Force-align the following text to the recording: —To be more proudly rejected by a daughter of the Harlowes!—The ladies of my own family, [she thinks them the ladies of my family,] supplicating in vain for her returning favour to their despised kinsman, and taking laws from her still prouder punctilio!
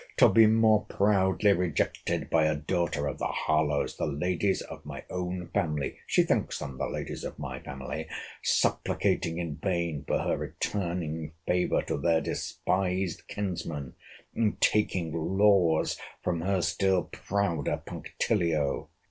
—To 0.17 0.29
be 0.29 0.47
more 0.47 0.83
proudly 0.85 1.53
rejected 1.53 2.31
by 2.31 2.45
a 2.45 2.55
daughter 2.55 3.05
of 3.05 3.19
the 3.19 3.27
Harlowes!—The 3.27 4.07
ladies 4.07 4.61
of 4.63 4.83
my 4.83 5.03
own 5.11 5.49
family, 5.49 5.97
[she 6.07 6.23
thinks 6.23 6.57
them 6.57 6.79
the 6.79 6.87
ladies 6.87 7.23
of 7.23 7.37
my 7.37 7.59
family,] 7.59 8.07
supplicating 8.41 9.37
in 9.37 9.57
vain 9.57 10.03
for 10.07 10.17
her 10.17 10.37
returning 10.37 11.33
favour 11.45 11.83
to 11.83 11.97
their 11.97 12.19
despised 12.19 13.27
kinsman, 13.27 13.93
and 14.33 14.59
taking 14.59 15.13
laws 15.37 15.99
from 16.23 16.41
her 16.41 16.63
still 16.63 17.03
prouder 17.03 17.79
punctilio! 17.85 18.89